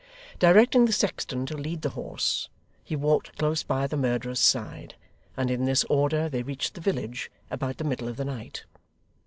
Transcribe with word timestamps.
Directing 0.39 0.85
the 0.85 0.93
sexton 0.93 1.45
to 1.45 1.55
lead 1.55 1.83
the 1.83 1.89
horse, 1.91 2.49
he 2.83 2.95
walked 2.95 3.37
close 3.37 3.61
by 3.61 3.85
the 3.85 3.95
murderer's 3.95 4.39
side, 4.39 4.95
and 5.37 5.51
in 5.51 5.65
this 5.65 5.83
order 5.91 6.27
they 6.27 6.41
reached 6.41 6.73
the 6.73 6.81
village 6.81 7.29
about 7.51 7.77
the 7.77 7.83
middle 7.83 8.07
of 8.07 8.17
the 8.17 8.25
night. 8.25 8.65